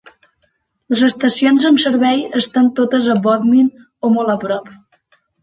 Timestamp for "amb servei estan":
1.69-2.71